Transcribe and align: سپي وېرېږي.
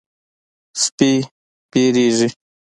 سپي 0.81 1.11
وېرېږي. 1.71 2.29